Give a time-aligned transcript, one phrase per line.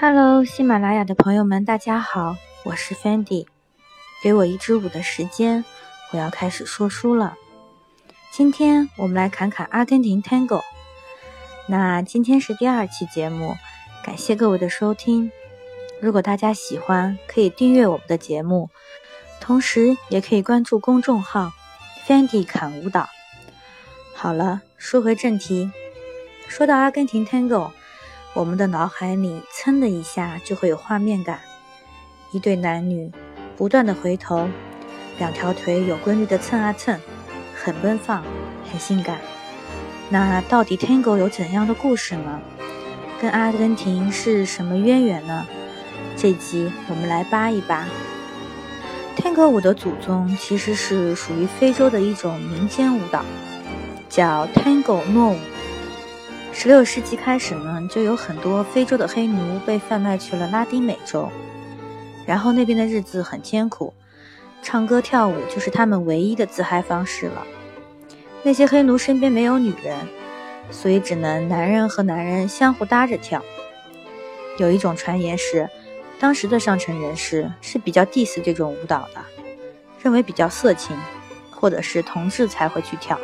[0.00, 3.46] Hello，喜马拉雅的朋友们，大家好，我是 Fendi。
[4.24, 5.64] 给我一支舞的时间，
[6.10, 7.34] 我要开始说书了。
[8.32, 10.62] 今天我们来侃侃阿根廷 Tango。
[11.68, 13.54] 那今天是第二期节目，
[14.02, 15.30] 感谢各位的收听。
[16.00, 18.70] 如果大家喜欢，可以订阅我们的节目，
[19.40, 21.52] 同时也可以关注公众号
[22.04, 23.08] Fendi 侃舞蹈。
[24.12, 25.70] 好了，说回正题。
[26.48, 27.70] 说到阿根廷 Tango，
[28.34, 31.38] 我们的脑海里噌的一下就会有画面感：
[32.32, 33.12] 一对男女
[33.56, 34.48] 不断的回头，
[35.18, 36.98] 两条腿有规律的蹭啊蹭，
[37.54, 38.24] 很奔放，
[38.68, 39.18] 很性感。
[40.10, 42.40] 那到底 Tango 有怎样的故事呢？
[43.22, 45.46] 跟阿根廷是什么渊源呢？
[46.16, 47.86] 这集我们来扒一扒。
[49.16, 53.24] Tango 舞的祖宗其实是属于非洲的一种民间舞蹈，
[54.08, 55.38] 叫 Tango 舞。
[56.56, 61.28] 十六世纪开始呢，就有很多非洲的黑奴被贩卖去了拉丁美洲，
[62.24, 63.92] 然后那边的日子很艰苦，
[64.62, 67.42] 唱歌跳舞就是他们唯一的自嗨方式了。
[68.44, 69.98] 那些黑奴身边没有女人，
[70.70, 73.42] 所以只能男人和男人相互搭着跳。
[74.56, 75.68] 有一种传言是，
[76.20, 79.20] 当时的上层人士是比较 diss 这种舞蹈的，
[80.00, 80.96] 认为比较色情，
[81.50, 83.18] 或者是同志才会去跳。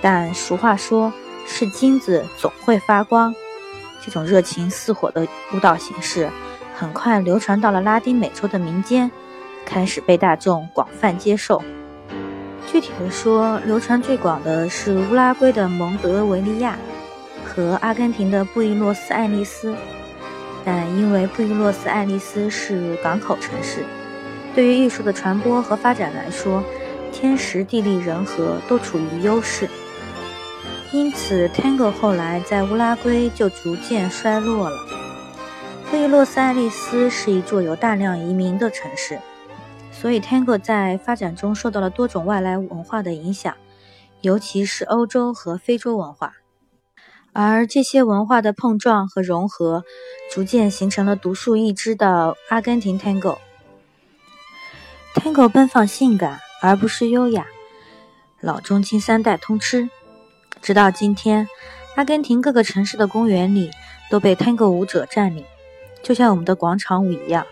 [0.00, 1.12] 但俗话说。
[1.46, 3.34] 是金子总会发光，
[4.04, 6.28] 这种热情似火的舞蹈形式
[6.74, 9.10] 很快流传到了拉丁美洲的民间，
[9.64, 11.62] 开始被大众广泛接受。
[12.66, 16.76] 具体的说，流传最广的是乌拉圭的蒙德维利亚
[17.44, 19.76] 和阿根廷的布宜诺斯艾利斯，
[20.64, 23.84] 但因为布宜诺斯艾利斯是港口城市，
[24.54, 26.64] 对于艺术的传播和发展来说，
[27.12, 29.68] 天时地利人和都处于优势。
[30.94, 34.78] 因此，Tango 后来在乌拉圭就逐渐衰落了。
[35.90, 39.18] 布宜诺斯艾利斯是一座有大量移民的城市，
[39.90, 43.56] 所以 Tango 在发展中受到了多种外来文化的影响，
[44.20, 46.34] 尤其是欧洲和非洲文化。
[47.32, 49.82] 而这些文化的碰撞和融合，
[50.32, 53.38] 逐渐形成了独树一帜的阿根廷 Tango。
[55.16, 57.46] Tango 奔放性感，而不是优雅，
[58.40, 59.90] 老中青三代通吃。
[60.64, 61.46] 直到今天，
[61.94, 63.70] 阿根廷各个城市的公园里
[64.08, 65.44] 都被 Tango 舞者占领，
[66.02, 67.46] 就像我们的广场舞一样。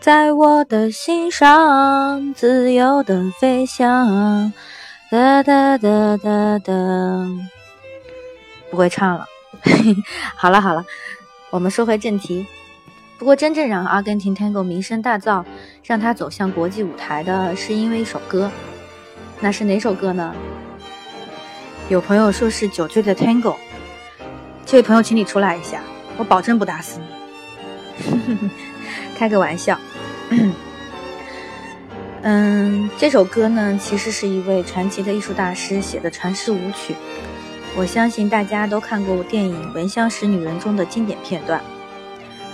[0.00, 4.52] 在我的心上，自由的飞翔。
[5.12, 6.72] 哒哒哒哒哒。
[8.68, 9.24] 不会唱了。
[10.34, 10.84] 好了好了，
[11.50, 12.44] 我们说回正题。
[13.16, 15.44] 不过，真正让阿根廷 Tango 名声大噪，
[15.84, 18.50] 让他走向国际舞台的是因为一首歌。
[19.38, 20.34] 那是哪首歌呢？
[21.90, 23.56] 有朋友说是酒醉的 Tango，
[24.64, 25.82] 这位朋友，请你出来一下，
[26.16, 28.48] 我保证不打死你。
[29.18, 29.78] 开个玩笑。
[32.22, 36.94] 嗯，这首歌呢，其实是一位传奇的艺术大师写的传世舞曲。
[37.76, 41.60] 我相信大家都看过电影《闻香识女人》中的经典片段，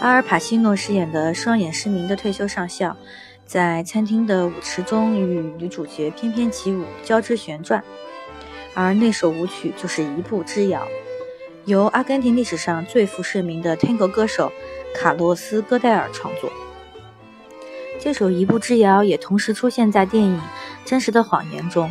[0.01, 2.97] 阿尔帕西诺饰演的双眼失明的退休上校，
[3.47, 7.85] 在餐厅的舞池中与女主角翩翩起舞，交织旋转。
[8.75, 10.81] 而那首舞曲就是《一步之遥》，
[11.65, 14.53] 由阿根廷历史上最负盛名的 Tango 歌手
[14.95, 16.51] 卡洛斯·戈代尔创作。
[17.99, 20.37] 这首《一步之遥》也同时出现在电影
[20.85, 21.91] 《真实的谎言》中。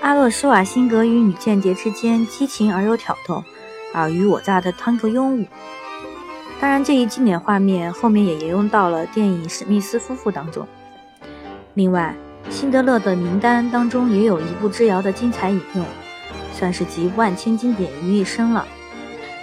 [0.00, 3.44] 阿洛·施瓦辛格与女间谍之间激情而又挑逗、
[3.92, 5.46] 尔虞我诈的 Tango 拥舞。
[6.58, 10.66] 当然，这一经典画面后面也沿用到了电影《史密斯夫妇》当中。
[11.74, 12.14] 另外，
[12.48, 15.84] 辛德勒的名单当中也有一步之遥的精彩引用，
[16.52, 18.66] 算是集万千经典于一身了。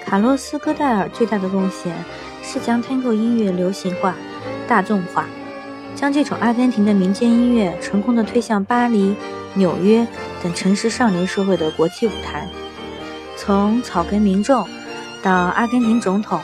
[0.05, 1.93] 卡洛斯·戈代尔最大的贡献
[2.41, 4.15] 是将 Tango 音乐流行化、
[4.67, 5.25] 大众化，
[5.95, 9.15] 将这种阿根廷的民间音乐成功的推向巴黎、
[9.53, 10.07] 纽约
[10.41, 12.47] 等城市上流社会的国际舞台。
[13.35, 14.67] 从草根民众
[15.21, 16.39] 到阿根廷总统，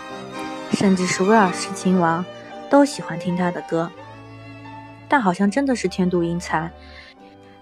[0.71, 2.25] 甚至是威尔士亲王，
[2.69, 3.89] 都喜欢听他的歌。
[5.13, 6.71] 但好像真的是天妒英才，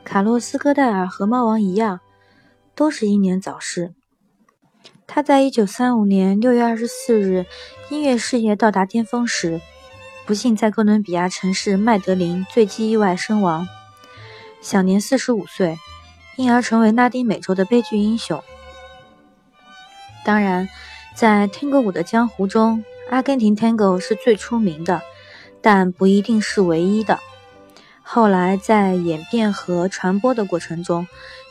[0.05, 1.99] 卡洛斯·戈戴尔和猫王一样，
[2.75, 3.93] 都是英年早逝。
[5.05, 7.45] 他在一九三五年六月二十四日
[7.89, 9.59] 音乐事业到达巅峰时，
[10.25, 13.67] 不幸在哥伦比亚城市麦德林坠机意外身亡，
[14.61, 15.77] 享年四十五岁，
[16.37, 18.41] 因而成为拉丁美洲的悲剧英雄。
[20.23, 20.69] 当然，
[21.13, 25.01] 在 Tango 舞的江湖中，阿根廷 Tango 是最出名的，
[25.61, 27.19] 但不一定是唯一的。
[28.13, 31.07] 后来在演变和传播的过程中，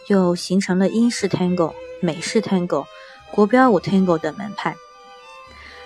[0.09, 1.73] 又形成了英式 Tango、
[2.03, 2.85] 美式 Tango、
[3.31, 4.77] 国标舞 Tango 等门派。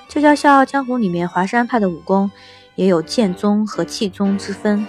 [0.09, 2.29] 就叫《笑傲江湖》里面华山派的武功
[2.75, 4.85] 也有剑宗和气宗之分，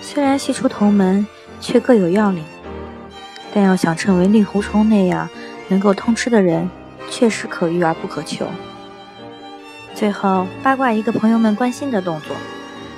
[0.00, 1.26] 虽然系出同门，
[1.60, 2.44] 却各有要领。
[3.52, 5.28] 但要想成为令狐冲那样
[5.66, 6.70] 能够通吃的人，
[7.10, 8.46] 确实可遇而不可求。
[9.92, 12.36] 最后八卦一个朋友们关心的动作，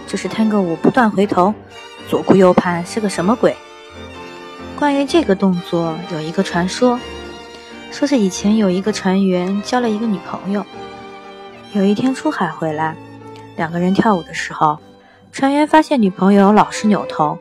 [0.07, 1.55] 就是 Tango 舞不断回头，
[2.09, 3.55] 左顾右盼是个什么鬼？
[4.79, 6.99] 关于这个动作，有一个传说，
[7.91, 10.65] 说是以前有一个船员交了一个女朋友，
[11.75, 12.97] 有一天出海回来，
[13.57, 14.79] 两个人跳舞的时候，
[15.33, 17.39] 船员发现女朋友老是扭头，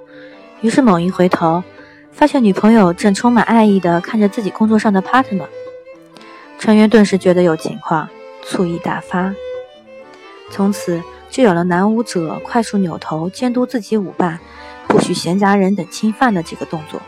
[0.60, 1.64] 于是猛一回头，
[2.12, 5.48] 发现女朋友正充满爱意地看着自己工作上的 partner，
[6.60, 8.10] 船员顿时觉得有情况，
[8.44, 9.34] 醋意大发。
[10.52, 14.40] 从此就有了男舞者快速扭头监督自己舞伴，
[14.88, 17.02] 不许闲杂人等侵犯的这个动作。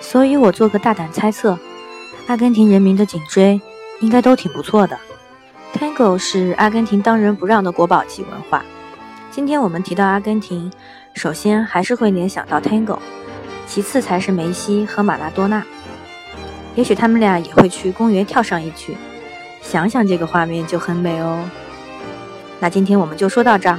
[0.00, 1.58] 所以我做个大胆猜测，
[2.26, 3.60] 阿根廷人民的颈椎
[4.00, 4.98] 应该都挺不错的。
[5.72, 8.64] Tango 是阿根廷当仁不让的国宝级文化。
[9.30, 10.70] 今天我们提到阿根廷，
[11.14, 12.98] 首先还是会联想到 Tango，
[13.66, 15.64] 其次才是梅西和马拉多纳。
[16.76, 18.96] 也许他们俩也会去公园跳上一曲，
[19.62, 21.48] 想想这个画面就很美哦。
[22.60, 23.78] 那今天我们就说到这儿，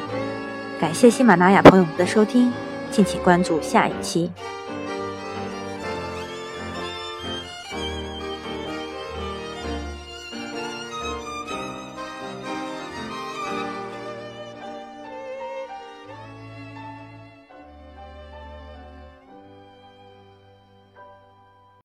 [0.80, 2.51] 感谢喜马拉雅朋友们的收听，
[2.92, 4.30] 敬请关注下一期。